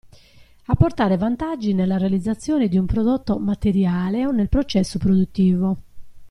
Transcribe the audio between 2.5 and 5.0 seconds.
di un prodotto materiale o nel processo